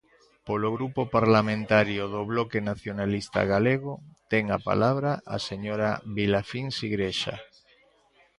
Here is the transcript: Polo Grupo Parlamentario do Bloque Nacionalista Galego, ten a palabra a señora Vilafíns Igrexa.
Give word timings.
Polo 0.47 0.69
Grupo 0.77 1.01
Parlamentario 1.17 2.03
do 2.13 2.21
Bloque 2.31 2.59
Nacionalista 2.69 3.41
Galego, 3.53 3.93
ten 4.31 4.43
a 4.57 4.59
palabra 4.69 5.11
a 5.35 5.37
señora 5.49 5.89
Vilafíns 6.15 6.75
Igrexa. 6.89 7.35